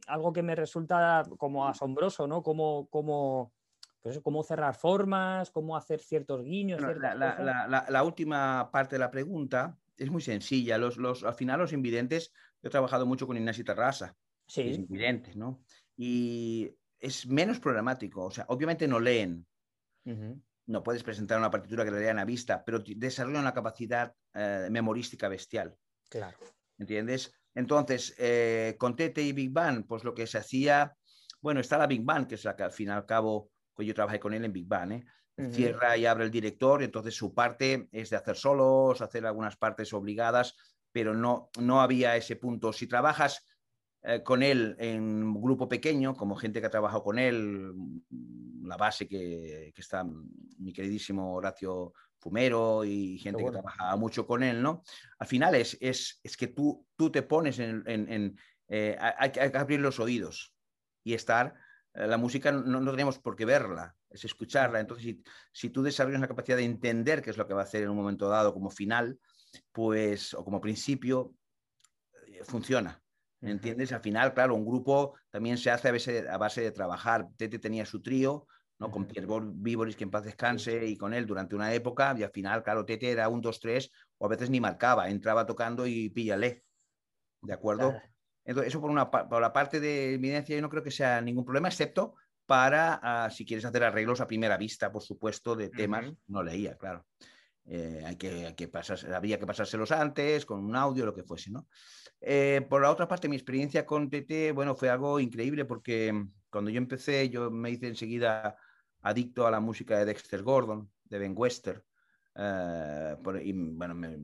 [0.07, 2.43] algo que me resulta como asombroso, ¿no?
[2.43, 3.53] Cómo, cómo,
[4.01, 6.83] pues cómo cerrar formas, cómo hacer ciertos guiños.
[6.83, 10.79] Bueno, la, la- la- la- la última parte de la pregunta es muy sencilla.
[10.79, 14.75] Los, los, al final, los invidentes, yo he trabajado mucho con Ignacio Terrasa, es Sí,
[14.75, 15.63] invidente, ¿no?
[15.97, 18.25] Y es menos programático.
[18.25, 19.47] O sea, obviamente no leen,
[20.67, 24.69] no puedes presentar una partitura que le lean a vista, pero desarrollan una capacidad eh,
[24.71, 25.77] memorística bestial.
[26.09, 26.37] claro.
[26.79, 27.33] ¿Entiendes?
[27.55, 30.97] Entonces, eh, con Tete y Big Bang, pues lo que se hacía,
[31.41, 33.87] bueno, está la Big Bang, que es la que al fin y al cabo, pues
[33.87, 35.05] yo trabajé con él en Big Bang, ¿eh?
[35.51, 39.93] Cierra y abre el director, entonces su parte es de hacer solos, hacer algunas partes
[39.93, 40.55] obligadas,
[40.93, 42.73] pero no, no había ese punto.
[42.73, 43.45] Si trabajas
[44.03, 47.73] eh, con él en grupo pequeño, como gente que ha trabajado con él,
[48.63, 53.49] la base que, que está mi queridísimo Horacio Fumero y gente bueno.
[53.59, 54.85] que trabajaba mucho con él, ¿no?
[55.19, 57.83] Al final es, es, es que tú, tú te pones en...
[57.87, 60.55] en- en, eh, hay, hay que abrir los oídos
[61.05, 61.55] y estar...
[61.95, 64.79] eh, La música no, no tenemos por qué verla, es escucharla.
[64.79, 67.65] Entonces, si, si tú desarrollas la capacidad de entender qué es lo que va a
[67.65, 69.19] hacer en un momento dado como final,
[69.73, 71.35] pues, o como principio,
[72.29, 73.03] eh, funciona.
[73.41, 73.91] ¿Entiendes?
[73.91, 77.27] Al final, claro, un grupo también se hace a base, a base de trabajar.
[77.37, 78.47] Tete tenía su trío,
[78.83, 78.91] ¿no?
[78.91, 79.07] Con.
[79.07, 82.31] Pierre Bor- Víboris, que en paz descanse, y con él durante una época, y al
[82.31, 86.09] final, claro, Tete era un, dos, tres, o a veces ni marcaba, entraba tocando y
[86.11, 86.65] píllale.
[87.41, 87.91] ¿De acuerdo?
[87.91, 88.07] Claro.
[88.45, 91.45] Entonces, eso por, una, por la parte de evidencia yo no creo que sea ningún
[91.45, 92.15] problema, excepto
[92.45, 96.13] para ah, si quieres hacer arreglos a primera vista, por supuesto, de temas.
[96.27, 97.07] No leía, claro.
[97.65, 101.23] Eh, hay que, hay que pasarse- había que pasárselos antes, con un audio, lo que
[101.23, 101.69] fuese, ¿no?
[102.21, 106.13] Eh, por la otra parte, mi experiencia con TT, bueno, fue algo increíble porque
[106.51, 108.57] cuando yo empecé, yo me hice enseguida
[109.03, 111.85] adicto a la música de Dexter Gordon, de Ben Wester.
[113.23, 114.19] por- y bueno, me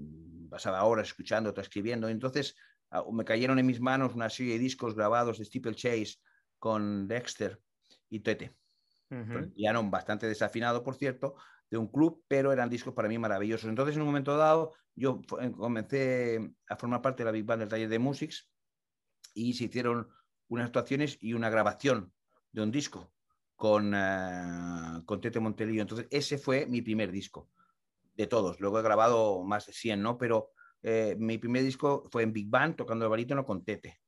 [0.49, 2.09] pasaba horas escuchando, transcribiendo.
[2.09, 2.57] Entonces,
[2.91, 6.17] ah, me cayeron en mis manos una serie de discos grabados de Steeplechase
[6.59, 7.61] con Dexter
[8.09, 8.57] y Tete.
[9.11, 9.39] Ujú.
[9.39, 11.37] el piano bastante desafinado, por cierto,
[11.71, 13.69] de un club, pero eran discos para mí maravillosos.
[13.69, 17.61] Entonces, en un momento dado, yo eh, comencé a formar parte de la Big Band
[17.61, 18.51] del taller de Musics
[19.33, 20.09] y se hicieron
[20.49, 22.13] unas actuaciones y una grabación
[22.53, 23.15] de un disco
[23.59, 25.83] con, eh, con Tete Montelillo.
[25.83, 27.51] Entonces, ese fue mi primer disco
[28.15, 28.61] de todos.
[28.61, 30.17] Luego he grabado más de 100, ¿no?
[30.17, 34.01] Pero eh, mi primer disco fue en Big Band tocando el barítono con Tete.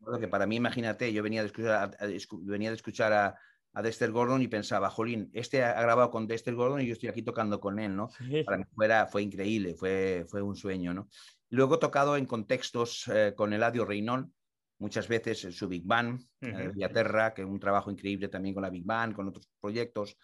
[0.00, 3.12] Recuerdo que para mí, imagínate, yo venía de escuchar a, a- escu- venía de escuchar
[3.12, 3.38] a,
[3.74, 7.10] a Dexter Gordon y pensaba, jolín, este ha grabado con Dexter Gordon y yo estoy
[7.10, 8.08] aquí tocando con él, ¿no?
[8.08, 8.42] Sí.
[8.44, 11.08] Para mí fuera, fue increíble, fue, fue un sueño, ¿no?
[11.50, 14.32] Luego he tocado en contextos eh, con Eladio Reynón,
[14.78, 16.72] muchas veces su Big Band, eh, de Ujú.
[16.72, 20.16] Villaterra, que es un trabajo increíble también con la Big Band, con otros proyectos.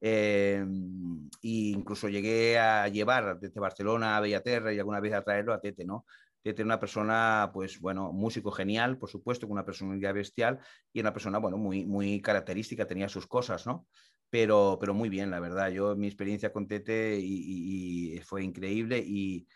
[0.00, 0.64] Eh,
[1.40, 5.60] y incluso llegué a llevar desde Barcelona a Bellaterra y alguna vez a traerlo a
[5.60, 6.04] Tete, ¿no?
[6.42, 10.60] Tete una persona, pues bueno, músico genial, por supuesto, con una personalidad bestial
[10.92, 13.88] y una persona, bueno, muy, muy característica, tenía sus cosas, ¿no?
[14.30, 15.70] Pero, pero muy bien, la verdad.
[15.70, 19.46] Yo, mi experiencia con Tete y, y- y fue increíble y,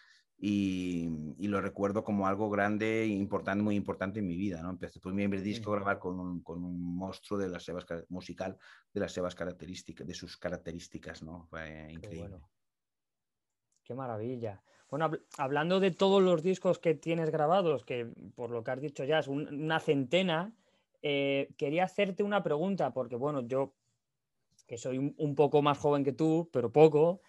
[0.44, 1.08] y,
[1.46, 4.60] lo recuerdo como algo grande, importante, muy importante en mi vida.
[4.60, 4.70] ¿no?
[4.70, 7.86] Empecé por mi primer disco a grabar con un, con un monstruo de las sebas,
[8.08, 8.58] musical
[8.92, 11.46] de las sebas características, de sus características, ¿no?
[11.48, 12.40] Fue increíble.
[13.84, 14.60] Qué, maravilla.
[14.90, 19.04] Bueno, hablando de todos los discos que tienes grabados, que por lo que has dicho
[19.04, 20.52] ya es una centena,
[21.02, 23.74] eh, quería hacerte una pregunta, porque bueno, yo
[24.66, 27.20] que soy un, poco más joven que tú, pero poco.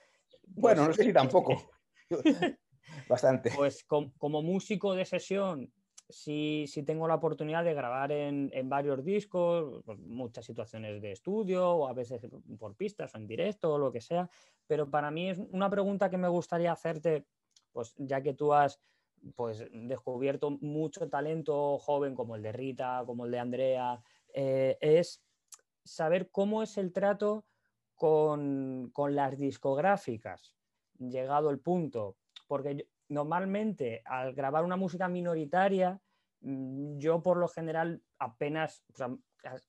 [0.47, 1.69] bueno, pues no sé si tampoco.
[3.09, 3.51] Bastante.
[3.55, 5.71] Pues como músico de sesión,
[6.09, 11.87] sí, tengo la oportunidad de grabar en, varios discos, pues, muchas situaciones de estudio o
[11.87, 12.21] a veces
[12.59, 14.29] por pistas o en directo o lo que sea,
[14.67, 17.25] pero para mí es una pregunta que me gustaría hacerte,
[17.71, 18.79] pues ya que tú has
[19.35, 24.01] pues, descubierto mucho talento joven como el de Rita, como el de Andrea,
[24.33, 25.23] eh, es
[25.83, 27.45] saber cómo es el trato
[27.95, 30.55] con, con las discográficas,
[30.97, 35.99] llegado el punto, porque normalmente al grabar una música minoritaria,
[36.41, 38.83] mm, yo por lo general apenas,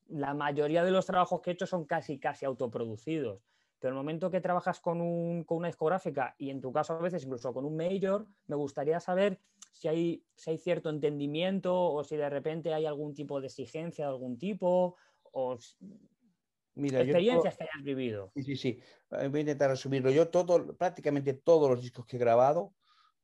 [0.06, 3.42] la mayoría de los trabajos que he hecho son casi, casi autoproducidos.
[3.84, 7.52] Pero el momento que trabajas con, una discográfica y en tu caso a veces incluso
[7.52, 9.40] con un major, me gustaría saber
[9.72, 14.06] si hay, si hay cierto entendimiento o si de repente hay algún tipo de exigencia
[14.06, 14.96] de algún tipo
[15.32, 15.58] o
[16.76, 18.32] Mira, experiencias que hayas vivido.
[18.34, 18.80] Sí, sí, sí.
[19.12, 20.10] Eh, voy a intentar resumirlo.
[20.10, 22.74] Yo todo, prácticamente todos los discos que he grabado,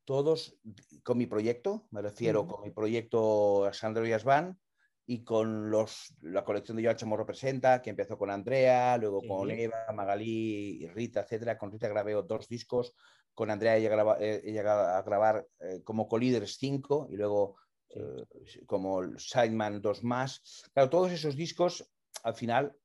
[0.05, 0.57] todos
[1.03, 4.59] con mi proyecto, me refiero con mi proyecto Sandro y Asban
[5.07, 9.51] y con los, la colección de Yo Chamorro Presenta, que empezó con Andrea, luego con
[9.51, 11.59] Eva, Magalí, Rita, etcétera.
[11.59, 12.95] Con Rita grabé dos discos,
[13.35, 17.57] con Andrea he llegado, a grabar eh, como colíderes cinco y luego
[17.89, 18.25] eh,
[18.67, 20.65] como Sideman dos más.
[20.73, 21.91] Claro, todos esos discos
[22.23, 22.77] al final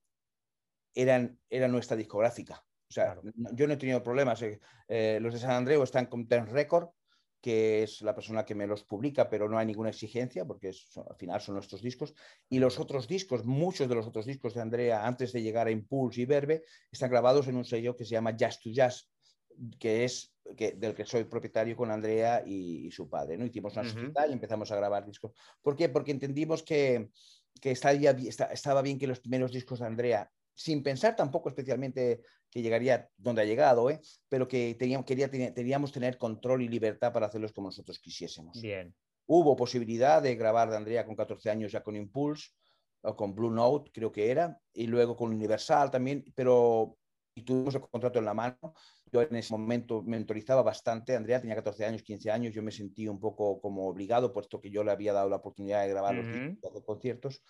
[0.96, 2.66] eran, eran nuestra discográfica.
[2.90, 3.20] O sea,
[3.54, 4.42] yo no he tenido problemas.
[4.42, 6.90] Eh, eh, los de San Andreu están con Ten Record,
[7.42, 11.16] que es la persona que me los publica, pero no hay ninguna exigencia, porque al
[11.18, 12.14] final son nuestros discos.
[12.50, 15.72] Y los otros discos, muchos de los otros discos de Andrea, antes de llegar a
[15.72, 19.12] Impulse y Verbe, están grabados en un sello que se llama Jazz to Jazz,
[19.80, 23.38] que es que, del que soy propietario con Andrea y, su padre.
[23.38, 23.46] ¿no?
[23.46, 25.34] Hicimos una sociedad y empezamos a grabar discos.
[25.62, 25.90] ¿Por qué?
[25.90, 27.10] Porque entendimos que,
[27.62, 33.10] que estaba bien que los primeros discos de Andrea sin pensar tampoco especialmente que llegaría
[33.18, 34.00] donde ha llegado, ¿eh?
[34.30, 38.62] pero que teníamos, quería, teníamos tener control y libertad para hacerlos como nosotros quisiésemos.
[38.62, 38.96] Bien.
[39.28, 42.52] Hubo posibilidad de grabar de Andrea con 14 años ya con Impulse,
[43.02, 46.98] o con Blue Note, creo que era, y luego con Universal también, pero
[47.36, 48.74] y tuvimos el contrato en la mano.
[49.12, 51.16] Yo en ese momento mentorizaba bastante.
[51.16, 52.54] Andrea tenía 14 años, 15 años.
[52.54, 55.82] Yo me sentí un poco como obligado, puesto que yo le había dado la oportunidad
[55.82, 57.44] de grabar los conciertos.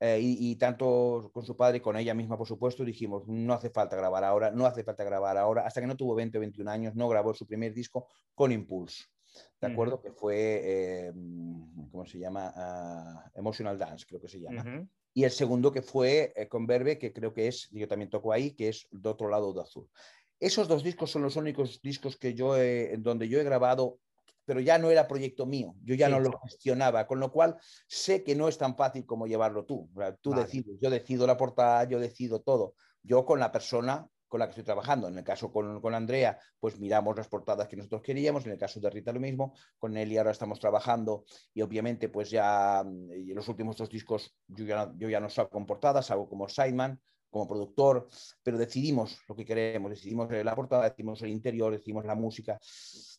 [0.00, 3.68] Eh, y, tanto con su padre y con ella misma, por supuesto, dijimos, no hace
[3.68, 6.70] falta grabar ahora, no hace falta grabar ahora, hasta que no tuvo 20 o 21
[6.70, 9.06] años, no grabó su primer disco con Impulse,
[9.60, 10.00] ¿de acuerdo?
[10.00, 11.12] Que fue, eh,
[11.90, 12.52] ¿cómo se llama?
[12.54, 14.86] Ah, Emotional Dance, creo que se llama.
[15.14, 18.32] Y el segundo que fue eh, con Verbe, que creo que es, yo también toco
[18.32, 19.88] ahí, que es De otro lado de azul.
[20.38, 22.54] Esos dos discos son los únicos discos que yo
[22.98, 23.98] donde yo he grabado
[24.48, 28.24] pero ya no era proyecto mío, yo ya no lo gestionaba, con lo cual sé
[28.24, 29.90] que no es tan fácil como llevarlo tú.
[30.22, 32.72] Tú decides, yo decido la portada, yo decido todo.
[33.02, 35.08] Yo con la persona con la que estoy trabajando.
[35.08, 38.46] En el caso con, con, Andrea, pues miramos las portadas que nosotros queríamos.
[38.46, 39.52] En el caso de Rita lo mismo.
[39.78, 44.64] Con Nelly ahora estamos trabajando y obviamente pues ya en los últimos dos discos yo
[44.64, 48.08] ya, yo ya no salgo con portadas, hago como sideman, como productor,
[48.42, 52.58] pero decidimos lo que queremos, decidimos la portada, decidimos el interior, decidimos la música.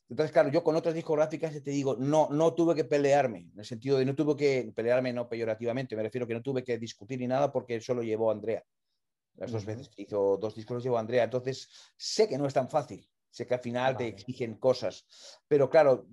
[0.10, 3.65] Entonces, claro, yo con otras discográficas te digo, no, no tuve que pelearme, en el
[3.65, 7.19] sentido de no tuve que pelearme, no peyorativamente, me refiero que no tuve que discutir
[7.19, 8.63] ni nada porque eso lo llevó Andrea.
[9.36, 11.24] Las dos veces que hizo dos discos los llevó Andrea.
[11.24, 15.06] Entonces, sé que no es tan fácil, sé que al final te exigen cosas,
[15.48, 16.08] pero claro,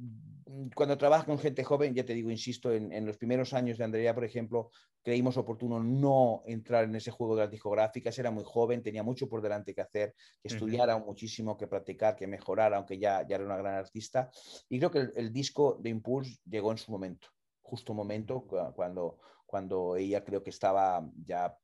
[0.75, 4.15] cuando trabajas con gente joven, ya te digo, insisto, en, los primeros años de Andrea,
[4.15, 4.71] por ejemplo,
[5.03, 8.17] creímos oportuno no entrar en ese juego de las discográficas.
[8.19, 12.29] Era muy joven, tenía mucho por delante que hacer, que estudiara muchísimo, que practicar, que
[12.29, 14.31] mejorara, aunque ya, ya era una gran artista.
[14.69, 17.29] Y creo que el, disco de Impulse llegó en su momento,
[17.63, 21.57] justo momento cuando, cuando ella creo que estaba ya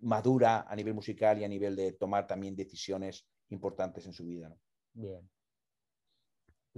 [0.00, 4.54] madura a nivel musical y a nivel de tomar también decisiones importantes en su vida.
[4.92, 5.28] Bien.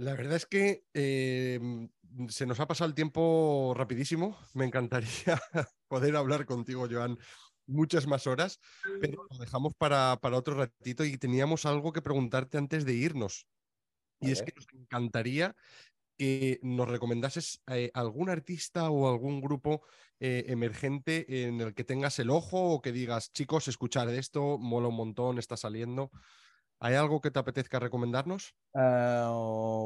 [0.01, 1.59] La verdad es que eh,
[2.27, 4.35] se nos ha pasado el tiempo rapidísimo.
[4.55, 5.39] Me encantaría
[5.87, 7.19] poder hablar contigo, Joan,
[7.67, 8.59] muchas más horas,
[8.99, 13.45] pero lo dejamos para, otro ratito y teníamos algo que preguntarte antes de irnos.
[14.19, 15.55] Y es que nos encantaría
[16.17, 19.83] que nos recomendases eh, algún artista o algún grupo
[20.19, 24.87] eh, emergente en el que tengas el ojo o que digas, chicos, escuchar esto, mola
[24.87, 26.09] un montón, está saliendo.
[26.83, 28.55] ¿Hay algo que te apetezca recomendarnos?
[28.73, 29.31] Ah,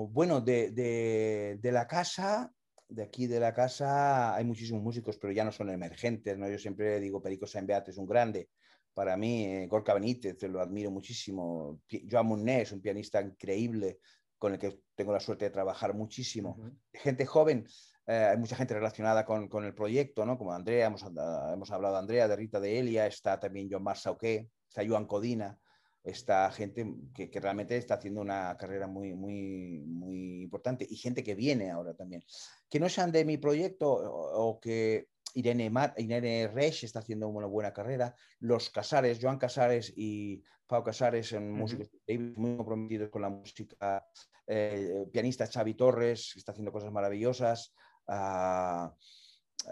[0.10, 2.54] bueno, de, de, la casa,
[2.88, 6.50] de aquí de la casa, hay muchísimos músicos, pero ya no son emergentes, ¿no?
[6.50, 8.48] Yo siempre digo Perico Sainbeat es un grande.
[8.94, 11.82] Para mí, eh, Gorka Benítez, lo admiro muchísimo.
[12.10, 14.00] Joan Munné un pianista increíble
[14.38, 16.58] con el que tengo la suerte de trabajar muchísimo.
[16.94, 17.68] Gente joven,
[18.08, 20.38] eh, hay mucha gente relacionada con, con, el proyecto, ¿no?
[20.38, 24.50] Como Andrea, hemos, hemos, hablado de Andrea, de Rita de Elia, está también John Marsauqué,
[24.70, 25.60] está Joan Codina,
[26.06, 31.24] está gente que, que, realmente está haciendo una carrera muy, muy, muy importante y gente
[31.24, 32.24] que viene ahora también.
[32.70, 37.74] Que no sean de mi proyecto o, que Irene, Mar, Irene está haciendo una buena
[37.74, 41.90] carrera, los Casares, Joan Casares y Pau Casares son músicos
[42.38, 44.08] muy comprometidos con la música,
[44.48, 47.74] eh, pianista Xavi Torres, está haciendo cosas maravillosas,
[48.08, 48.94] Ah,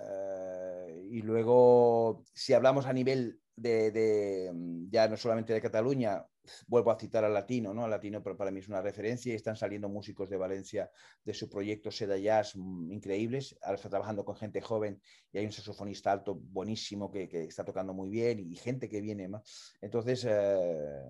[0.01, 6.25] eh, y luego, si hablamos a nivel de, mm, ya no solamente de Cataluña,
[6.67, 7.85] vuelvo a citar al latino, ¿no?
[7.85, 10.91] Al latino para mí es una referencia y están saliendo músicos de Valencia
[11.23, 13.57] de su proyecto Seda Jazz mm, increíbles.
[13.61, 17.63] Ahora está trabajando con gente joven y hay un saxofonista alto buenísimo que, que está
[17.63, 19.77] tocando muy bien y gente que viene más.
[19.81, 21.03] Entonces, eh,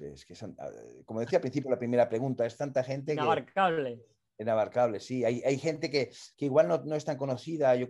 [0.00, 0.70] es que ah,
[1.04, 3.96] como decía al principio la primera pregunta, es tanta gente Inabarcable.
[3.96, 5.24] que inabarcable, sí.
[5.24, 7.88] Hay, hay gente que, que, igual no, no, es tan conocida, Yo,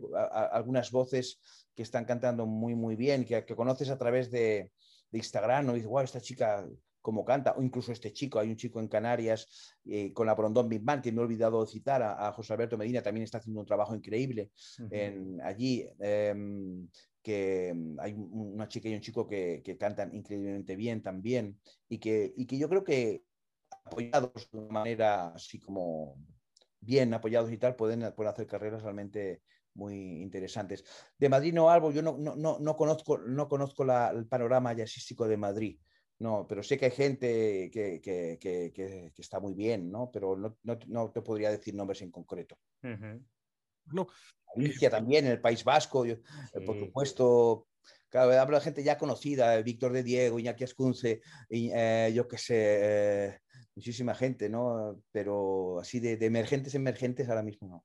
[0.53, 1.41] algunas voces
[1.75, 4.73] que están cantando muy, muy bien, que, que conoces a través de,
[5.11, 5.73] de Instagram, ¿no?
[5.73, 6.67] Y dices, wow, esta chica
[7.01, 9.49] cómo canta, o incluso este chico, hay un chico en Canarias
[9.87, 13.03] eh, con la Brondón Big Band, que me he olvidado citar, a, José Alberto Medina,
[13.03, 14.51] también está haciendo un trabajo increíble
[14.91, 16.89] en, allí, em,
[17.23, 21.59] que hay una chica y un chico que, que, cantan increíblemente bien también,
[21.89, 23.23] y que, y que yo creo que
[23.85, 26.17] apoyados de una manera así como
[26.81, 29.43] bien apoyados y tal, pueden, pueden hacer carreras realmente
[29.75, 30.85] muy interesantes.
[31.19, 35.27] De Madrid no algo, yo no, no, no, conozco, no conozco la, el panorama jazzístico
[35.29, 35.79] de Madrid,
[36.19, 40.11] no, pero sé que hay gente que, que, que, que está muy bien, ¿no?
[40.13, 42.59] Pero no, no, te podría decir nombres en concreto.
[42.83, 44.09] No.
[44.57, 47.69] Galicia también, en el País Vasco, yo, eh, por supuesto,
[48.09, 52.39] claro, hablo de gente ya conocida, Víctor de Diego, Iñaki Ascunce, y, eh, yo qué
[52.39, 53.39] sé, eh,
[53.79, 55.01] muchísima gente, ¿no?
[55.13, 57.85] Pero así de, emergentes, emergentes ahora mismo no.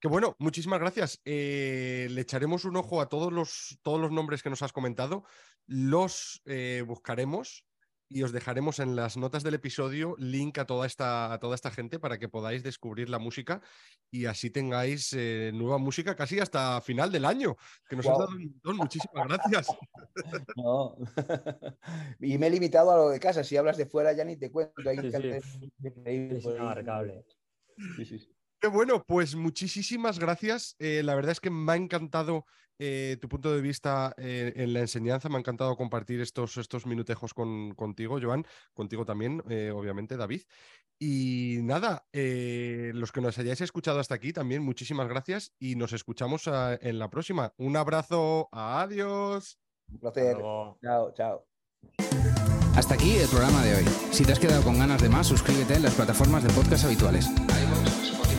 [0.00, 1.20] Qué bueno, muchísimas gracias.
[1.24, 5.24] Eh, le echaremos un ojo a todos los, todos los nombres que nos has comentado.
[5.66, 7.66] Los eh, buscaremos
[8.12, 11.70] y os dejaremos en las notas del episodio link a toda esta, a toda esta
[11.70, 13.62] gente para que podáis descubrir la música
[14.10, 17.56] y así tengáis eh, nueva música casi hasta final del año,
[17.88, 18.76] que nos has dado un montón.
[18.76, 19.68] Muchísimas gracias.
[20.56, 20.96] No.
[22.20, 23.44] y me he limitado a lo de casa.
[23.44, 24.74] Si hablas de fuera ya ni te cuento.
[24.88, 24.98] Hay
[27.96, 28.34] sí, sí.
[28.60, 30.76] Qué bueno, pues muchísimas gracias.
[30.78, 32.44] Eh, la verdad es que me ha encantado
[32.78, 36.84] eh, tu punto de vista eh, en la enseñanza, me ha encantado compartir estos, estos
[36.84, 39.42] minutejos con, contigo, Joan, contigo también,
[39.74, 40.42] obviamente, David.
[40.98, 46.46] Y nada, los que nos hayáis escuchado hasta aquí también, muchísimas gracias y nos escuchamos
[46.46, 47.54] en la próxima.
[47.56, 49.58] Un abrazo, adiós.
[49.90, 50.36] Un placer.
[50.82, 51.46] Chao, chao.
[52.76, 53.84] Hasta aquí el programa de hoy.
[54.10, 57.26] Si te has quedado con ganas de más, suscríbete en las plataformas de podcast habituales